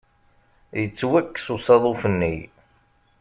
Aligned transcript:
Yettwakkes 0.79 1.45
usaḍuf-nni. 1.55 2.35